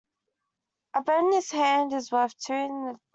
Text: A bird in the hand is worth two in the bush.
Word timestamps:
A 0.95 1.03
bird 1.03 1.19
in 1.25 1.29
the 1.29 1.47
hand 1.51 1.93
is 1.93 2.11
worth 2.11 2.35
two 2.39 2.53
in 2.55 2.85
the 2.87 2.93
bush. 2.93 3.01